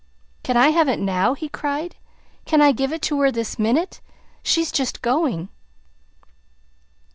[0.41, 1.95] "Can I have it now?" he cried.
[2.45, 4.01] "Can I give it to her this minute?
[4.41, 5.49] She's just going."